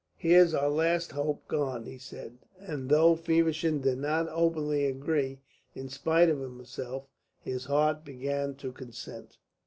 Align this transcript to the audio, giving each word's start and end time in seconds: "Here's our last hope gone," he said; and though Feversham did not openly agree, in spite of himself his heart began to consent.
"Here's 0.17 0.55
our 0.55 0.71
last 0.71 1.11
hope 1.11 1.47
gone," 1.47 1.85
he 1.85 1.99
said; 1.99 2.39
and 2.57 2.89
though 2.89 3.15
Feversham 3.15 3.81
did 3.81 3.99
not 3.99 4.27
openly 4.29 4.83
agree, 4.85 5.41
in 5.75 5.89
spite 5.89 6.27
of 6.27 6.39
himself 6.39 7.05
his 7.39 7.65
heart 7.65 8.03
began 8.03 8.55
to 8.55 8.71
consent. 8.71 9.37